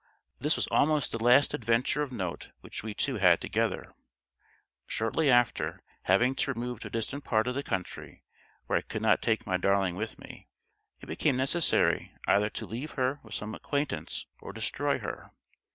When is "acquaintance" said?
13.53-14.25